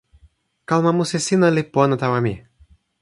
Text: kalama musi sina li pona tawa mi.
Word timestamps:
kalama 0.67 0.91
musi 0.97 1.17
sina 1.25 1.47
li 1.55 1.63
pona 1.73 1.95
tawa 2.01 2.19
mi. 2.25 2.33